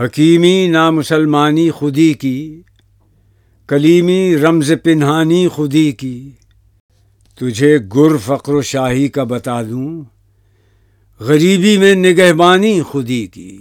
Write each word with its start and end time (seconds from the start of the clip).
حکیمی 0.00 0.68
نامسلمانی 0.68 1.70
خودی 1.70 2.14
کی، 2.14 2.62
کلیمی 3.68 4.36
رمز 4.36 4.72
پنہانی 4.82 5.48
خودی 5.48 5.92
کی۔ 5.92 6.30
تجھے 7.40 7.78
گر 7.94 8.16
فقر 8.16 8.54
و 8.54 8.62
شاہی 8.62 9.08
کا 9.08 9.24
بتا 9.24 9.62
دوں، 9.62 10.02
غریبی 11.20 11.78
میں 11.78 11.94
نگہبانی 11.94 12.82
خودی 12.82 13.26
کی۔ 13.26 13.58